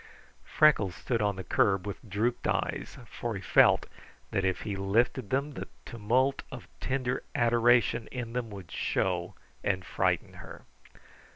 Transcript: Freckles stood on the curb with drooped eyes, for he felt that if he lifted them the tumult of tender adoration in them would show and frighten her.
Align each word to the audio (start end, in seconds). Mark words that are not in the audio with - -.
Freckles 0.43 0.95
stood 0.95 1.21
on 1.21 1.35
the 1.35 1.43
curb 1.43 1.85
with 1.85 2.09
drooped 2.09 2.47
eyes, 2.47 2.97
for 3.05 3.35
he 3.35 3.41
felt 3.43 3.85
that 4.31 4.43
if 4.43 4.61
he 4.61 4.75
lifted 4.75 5.29
them 5.29 5.51
the 5.53 5.67
tumult 5.85 6.41
of 6.51 6.67
tender 6.79 7.21
adoration 7.35 8.07
in 8.07 8.33
them 8.33 8.49
would 8.49 8.71
show 8.71 9.35
and 9.63 9.85
frighten 9.85 10.33
her. 10.41 10.63